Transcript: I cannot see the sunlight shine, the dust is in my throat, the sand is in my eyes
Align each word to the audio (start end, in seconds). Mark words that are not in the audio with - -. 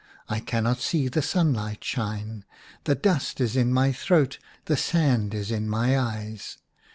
I 0.27 0.39
cannot 0.39 0.79
see 0.79 1.09
the 1.09 1.21
sunlight 1.21 1.83
shine, 1.83 2.43
the 2.85 2.95
dust 2.95 3.39
is 3.39 3.55
in 3.55 3.71
my 3.71 3.91
throat, 3.91 4.39
the 4.65 4.75
sand 4.75 5.35
is 5.35 5.51
in 5.51 5.69
my 5.69 5.95
eyes 5.95 6.57